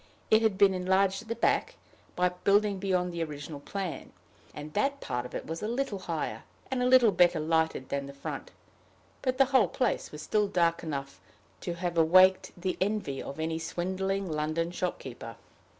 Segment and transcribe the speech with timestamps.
[0.31, 1.75] It had been enlarged at the back,
[2.15, 4.11] by building beyond the original plan,
[4.51, 8.07] and that part of it was a little higher, and a little better lighted than
[8.07, 8.49] the front;
[9.21, 11.19] but the whole place was still dark enough
[11.59, 15.35] to have awaked the envy of any swindling London shopkeeper.